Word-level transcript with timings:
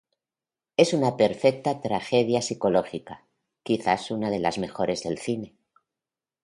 Es 0.77 0.93
una 0.93 1.15
perfecta 1.15 1.79
tragedia 1.79 2.41
psicológica, 2.41 3.27
quizá 3.61 3.97
una 4.09 4.31
de 4.31 4.39
las 4.39 4.57
mejores 4.57 5.03
del 5.03 5.19
cine. 5.19 5.53